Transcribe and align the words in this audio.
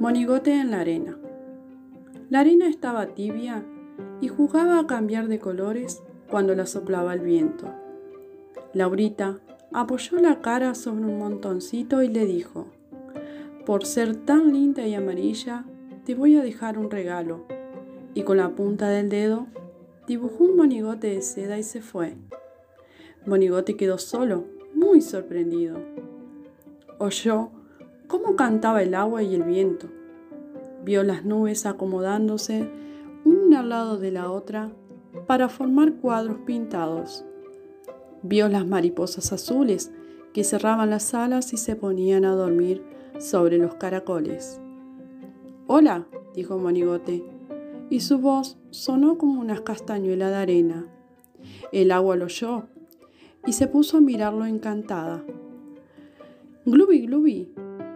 Monigote 0.00 0.54
en 0.54 0.70
la 0.70 0.80
arena. 0.80 1.18
La 2.30 2.40
arena 2.40 2.68
estaba 2.68 3.08
tibia 3.08 3.66
y 4.22 4.28
jugaba 4.28 4.78
a 4.78 4.86
cambiar 4.86 5.28
de 5.28 5.38
colores 5.38 6.02
cuando 6.30 6.54
la 6.54 6.64
soplaba 6.64 7.12
el 7.12 7.20
viento. 7.20 7.66
Laurita 8.72 9.40
apoyó 9.74 10.18
la 10.18 10.40
cara 10.40 10.74
sobre 10.74 11.04
un 11.04 11.18
montoncito 11.18 12.02
y 12.02 12.08
le 12.08 12.24
dijo, 12.24 12.68
por 13.66 13.84
ser 13.84 14.16
tan 14.16 14.54
linda 14.54 14.86
y 14.86 14.94
amarilla, 14.94 15.66
te 16.06 16.14
voy 16.14 16.38
a 16.38 16.42
dejar 16.42 16.78
un 16.78 16.90
regalo. 16.90 17.44
Y 18.14 18.22
con 18.22 18.38
la 18.38 18.48
punta 18.54 18.88
del 18.88 19.10
dedo 19.10 19.48
dibujó 20.06 20.44
un 20.44 20.56
monigote 20.56 21.08
de 21.08 21.20
seda 21.20 21.58
y 21.58 21.62
se 21.62 21.82
fue. 21.82 22.16
Monigote 23.26 23.76
quedó 23.76 23.98
solo, 23.98 24.46
muy 24.72 25.02
sorprendido. 25.02 25.76
Oyó 26.98 27.50
cómo 28.10 28.34
cantaba 28.34 28.82
el 28.82 28.94
agua 28.94 29.22
y 29.22 29.36
el 29.36 29.44
viento. 29.44 29.86
Vio 30.84 31.04
las 31.04 31.24
nubes 31.24 31.64
acomodándose 31.64 32.68
una 33.24 33.60
al 33.60 33.68
lado 33.68 33.98
de 33.98 34.10
la 34.10 34.32
otra 34.32 34.72
para 35.28 35.48
formar 35.48 35.94
cuadros 35.94 36.38
pintados. 36.44 37.24
Vio 38.22 38.48
las 38.48 38.66
mariposas 38.66 39.32
azules 39.32 39.92
que 40.34 40.42
cerraban 40.42 40.90
las 40.90 41.14
alas 41.14 41.52
y 41.52 41.56
se 41.56 41.76
ponían 41.76 42.24
a 42.24 42.34
dormir 42.34 42.82
sobre 43.20 43.58
los 43.58 43.74
caracoles. 43.76 44.60
Hola, 45.68 46.08
dijo 46.34 46.58
Monigote, 46.58 47.22
y 47.90 48.00
su 48.00 48.18
voz 48.18 48.58
sonó 48.70 49.18
como 49.18 49.40
una 49.40 49.62
castañuela 49.62 50.30
de 50.30 50.36
arena. 50.36 50.86
El 51.70 51.92
agua 51.92 52.16
lo 52.16 52.24
oyó 52.24 52.64
y 53.46 53.52
se 53.52 53.68
puso 53.68 53.98
a 53.98 54.00
mirarlo 54.00 54.46
encantada. 54.46 55.24
Glubi, 56.66 57.06
glubi, 57.06 57.52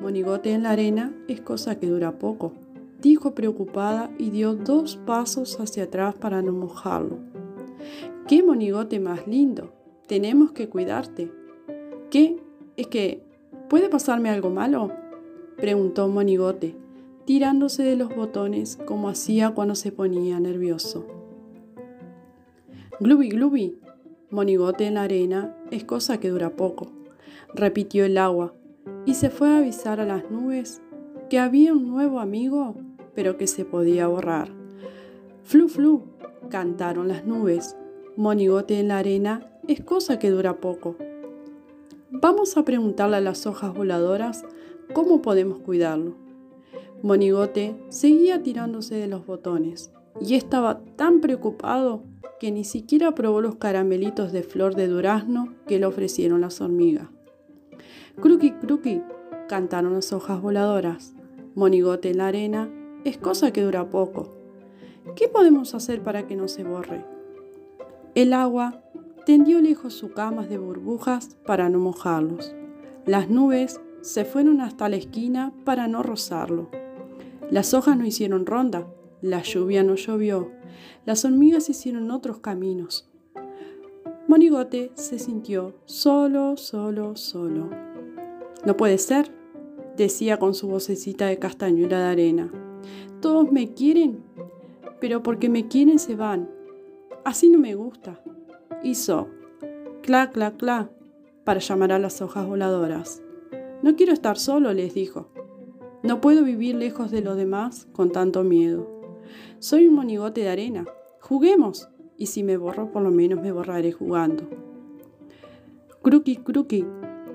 Monigote 0.00 0.52
en 0.52 0.62
la 0.62 0.70
arena 0.70 1.12
es 1.26 1.40
cosa 1.40 1.78
que 1.80 1.88
dura 1.88 2.18
poco, 2.18 2.52
dijo 3.00 3.34
preocupada 3.34 4.10
y 4.16 4.30
dio 4.30 4.54
dos 4.54 4.96
pasos 4.96 5.58
hacia 5.58 5.84
atrás 5.84 6.14
para 6.14 6.40
no 6.40 6.52
mojarlo. 6.52 7.18
¡Qué 8.28 8.42
monigote 8.42 9.00
más 9.00 9.26
lindo! 9.26 9.72
Tenemos 10.06 10.52
que 10.52 10.68
cuidarte. 10.68 11.32
¿Qué? 12.10 12.36
¿Es 12.76 12.86
que 12.86 13.22
puede 13.68 13.88
pasarme 13.88 14.30
algo 14.30 14.50
malo? 14.50 14.92
preguntó 15.56 16.06
Monigote, 16.06 16.76
tirándose 17.24 17.82
de 17.82 17.96
los 17.96 18.14
botones 18.14 18.78
como 18.86 19.08
hacía 19.08 19.50
cuando 19.50 19.74
se 19.74 19.90
ponía 19.90 20.38
nervioso. 20.38 21.06
Glubi, 23.00 23.28
glubi, 23.28 23.78
Monigote 24.30 24.86
en 24.86 24.94
la 24.94 25.02
arena 25.02 25.56
es 25.70 25.84
cosa 25.84 26.20
que 26.20 26.30
dura 26.30 26.50
poco, 26.50 26.92
repitió 27.54 28.04
el 28.04 28.16
agua, 28.18 28.54
y 29.06 29.14
se 29.14 29.30
fue 29.30 29.48
a 29.48 29.58
avisar 29.58 30.00
a 30.00 30.04
las 30.04 30.30
nubes 30.30 30.82
que 31.30 31.38
había 31.38 31.72
un 31.72 31.88
nuevo 31.88 32.20
amigo, 32.20 32.76
pero 33.14 33.36
que 33.36 33.46
se 33.46 33.64
podía 33.64 34.06
borrar. 34.06 34.48
Flu, 35.42 35.68
flu, 35.68 36.04
cantaron 36.50 37.08
las 37.08 37.24
nubes. 37.24 37.76
Monigote 38.16 38.80
en 38.80 38.88
la 38.88 38.98
arena 38.98 39.50
es 39.66 39.80
cosa 39.82 40.18
que 40.18 40.30
dura 40.30 40.60
poco. 40.60 40.96
Vamos 42.10 42.56
a 42.56 42.64
preguntarle 42.64 43.16
a 43.16 43.20
las 43.20 43.46
hojas 43.46 43.74
voladoras 43.74 44.44
cómo 44.92 45.22
podemos 45.22 45.58
cuidarlo. 45.58 46.16
Monigote 47.02 47.76
seguía 47.88 48.42
tirándose 48.42 48.94
de 48.96 49.06
los 49.06 49.26
botones 49.26 49.92
y 50.20 50.34
estaba 50.34 50.80
tan 50.96 51.20
preocupado 51.20 52.02
que 52.40 52.50
ni 52.50 52.64
siquiera 52.64 53.14
probó 53.14 53.40
los 53.40 53.56
caramelitos 53.56 54.32
de 54.32 54.42
flor 54.42 54.74
de 54.74 54.88
durazno 54.88 55.54
que 55.66 55.78
le 55.78 55.86
ofrecieron 55.86 56.40
las 56.40 56.60
hormigas. 56.60 57.08
Cruqui, 58.20 58.50
cruqui, 58.50 59.00
cantaron 59.48 59.94
las 59.94 60.12
hojas 60.12 60.42
voladoras. 60.42 61.14
Monigote 61.54 62.10
en 62.10 62.18
la 62.18 62.26
arena 62.26 62.68
es 63.04 63.16
cosa 63.16 63.52
que 63.52 63.62
dura 63.62 63.90
poco. 63.90 64.34
¿Qué 65.14 65.28
podemos 65.28 65.72
hacer 65.74 66.02
para 66.02 66.26
que 66.26 66.34
no 66.34 66.48
se 66.48 66.64
borre? 66.64 67.04
El 68.16 68.32
agua 68.32 68.82
tendió 69.24 69.60
lejos 69.60 69.94
sus 69.94 70.10
camas 70.10 70.48
de 70.48 70.58
burbujas 70.58 71.36
para 71.46 71.68
no 71.68 71.78
mojarlos. 71.78 72.56
Las 73.06 73.30
nubes 73.30 73.80
se 74.00 74.24
fueron 74.24 74.60
hasta 74.60 74.88
la 74.88 74.96
esquina 74.96 75.52
para 75.64 75.86
no 75.86 76.02
rozarlo. 76.02 76.70
Las 77.52 77.72
hojas 77.72 77.96
no 77.96 78.04
hicieron 78.04 78.46
ronda, 78.46 78.88
la 79.22 79.42
lluvia 79.42 79.84
no 79.84 79.94
llovió, 79.94 80.50
las 81.06 81.24
hormigas 81.24 81.70
hicieron 81.70 82.10
otros 82.10 82.40
caminos. 82.40 83.08
Monigote 84.26 84.90
se 84.94 85.20
sintió 85.20 85.74
solo, 85.86 86.56
solo, 86.56 87.14
solo. 87.16 87.87
No 88.68 88.76
puede 88.76 88.98
ser, 88.98 89.32
decía 89.96 90.38
con 90.38 90.52
su 90.52 90.68
vocecita 90.68 91.24
de 91.24 91.38
castañuela 91.38 92.00
de 92.00 92.04
arena. 92.04 92.52
Todos 93.22 93.50
me 93.50 93.72
quieren, 93.72 94.22
pero 95.00 95.22
porque 95.22 95.48
me 95.48 95.68
quieren 95.68 95.98
se 95.98 96.16
van. 96.16 96.50
Así 97.24 97.48
no 97.48 97.58
me 97.58 97.74
gusta. 97.74 98.20
Hizo 98.82 99.28
cla, 100.02 100.30
cla, 100.32 100.58
cla 100.58 100.90
para 101.44 101.60
llamar 101.60 101.92
a 101.92 101.98
las 101.98 102.20
hojas 102.20 102.46
voladoras. 102.46 103.22
No 103.82 103.96
quiero 103.96 104.12
estar 104.12 104.36
solo, 104.36 104.74
les 104.74 104.92
dijo. 104.92 105.30
No 106.02 106.20
puedo 106.20 106.44
vivir 106.44 106.74
lejos 106.74 107.10
de 107.10 107.22
los 107.22 107.38
demás 107.38 107.88
con 107.94 108.12
tanto 108.12 108.44
miedo. 108.44 108.86
Soy 109.60 109.88
un 109.88 109.94
monigote 109.94 110.42
de 110.42 110.50
arena. 110.50 110.84
Juguemos. 111.22 111.88
Y 112.18 112.26
si 112.26 112.42
me 112.42 112.58
borro, 112.58 112.92
por 112.92 113.00
lo 113.00 113.10
menos 113.10 113.40
me 113.40 113.50
borraré 113.50 113.92
jugando. 113.92 114.46
Cruqui, 116.02 116.36
cruqui, 116.36 116.84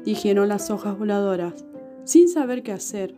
dijeron 0.03 0.49
las 0.49 0.69
hojas 0.69 0.97
voladoras, 0.97 1.65
sin 2.03 2.27
saber 2.29 2.63
qué 2.63 2.71
hacer. 2.71 3.15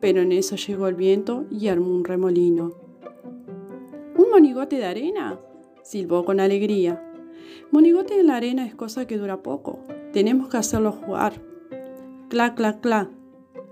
Pero 0.00 0.20
en 0.20 0.32
eso 0.32 0.56
llegó 0.56 0.88
el 0.88 0.94
viento 0.94 1.46
y 1.50 1.68
armó 1.68 1.94
un 1.94 2.04
remolino. 2.04 2.72
¿Un 4.16 4.30
monigote 4.30 4.76
de 4.76 4.84
arena? 4.84 5.40
silbó 5.82 6.24
con 6.24 6.40
alegría. 6.40 7.02
Monigote 7.70 8.18
en 8.18 8.26
la 8.26 8.36
arena 8.36 8.66
es 8.66 8.74
cosa 8.74 9.06
que 9.06 9.18
dura 9.18 9.42
poco. 9.42 9.78
Tenemos 10.12 10.48
que 10.48 10.56
hacerlo 10.56 10.92
jugar. 10.92 11.34
Cla, 12.28 12.54
cla, 12.54 12.80
cla, 12.80 13.10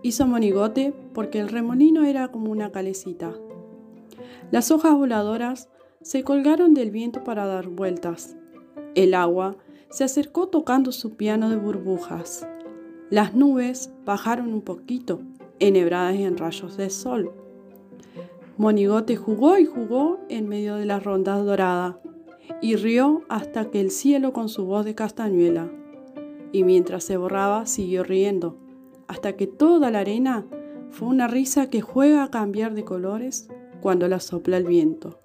hizo 0.03 0.27
monigote 0.27 0.95
porque 1.13 1.41
el 1.41 1.49
remolino 1.49 2.05
era 2.05 2.29
como 2.29 2.51
una 2.53 2.71
calecita. 2.71 3.35
Las 4.51 4.71
hojas 4.71 4.95
voladoras 4.95 5.69
se 6.03 6.23
colgaron 6.23 6.75
del 6.75 6.91
viento 6.91 7.25
para 7.25 7.47
dar 7.47 7.69
vueltas. 7.69 8.37
El 8.95 9.15
agua 9.15 9.57
se 9.95 10.03
acercó 10.03 10.49
tocando 10.49 10.91
su 10.91 11.15
piano 11.15 11.49
de 11.49 11.55
burbujas. 11.55 12.49
Las 13.11 13.33
nubes 13.33 13.93
bajaron 14.05 14.53
un 14.53 14.61
poquito, 14.61 15.21
enhebradas 15.61 16.17
en 16.17 16.37
rayos 16.37 16.77
de 16.77 16.91
sol. 16.91 17.31
Monigote 18.57 19.15
jugó 19.15 19.57
y 19.57 19.67
jugó 19.67 20.19
en 20.29 20.49
medio 20.49 20.75
de 20.75 20.85
las 20.85 21.05
rondas 21.05 21.45
doradas 21.45 21.95
y 22.61 22.75
rió 22.75 23.23
hasta 23.29 23.71
que 23.71 23.81
el 23.81 23.93
cielo 23.93 24.33
con 24.33 24.49
su 24.49 24.65
voz 24.65 24.85
de 24.85 24.97
castañuela 24.97 25.71
y 26.51 26.65
mientras 26.65 27.05
se 27.05 27.17
borraba 27.17 27.65
siguió 27.65 28.03
riendo, 28.03 28.59
hasta 29.07 29.37
que 29.37 29.47
toda 29.47 29.93
la 29.93 30.01
arena 30.01 30.45
fue 30.91 31.07
una 31.07 31.29
risa 31.29 31.71
que 31.71 31.83
juega 31.83 32.25
a 32.25 32.33
cambiar 32.33 32.75
de 32.75 32.85
colores 32.85 33.49
cuando 33.81 34.09
la 34.09 34.19
sopla 34.19 34.57
el 34.57 34.65
viento. 34.65 35.21